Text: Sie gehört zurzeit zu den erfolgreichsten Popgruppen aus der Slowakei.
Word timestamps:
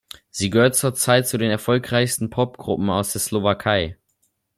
Sie 0.31 0.49
gehört 0.49 0.75
zurzeit 0.75 1.27
zu 1.27 1.37
den 1.37 1.51
erfolgreichsten 1.51 2.31
Popgruppen 2.31 2.89
aus 2.89 3.11
der 3.11 3.21
Slowakei. 3.21 3.99